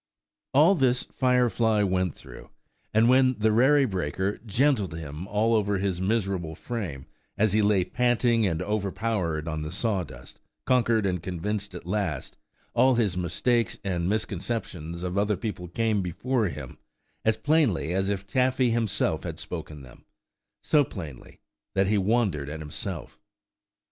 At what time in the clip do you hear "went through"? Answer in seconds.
1.83-2.49